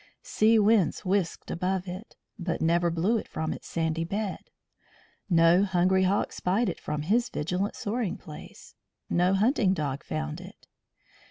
[0.23, 4.49] Sea winds whisked above it, but never blew it from its sandy bed.
[5.29, 8.73] No hungry hawk spied it from his vigilant soaring place;
[9.11, 10.67] no hunting dog found it.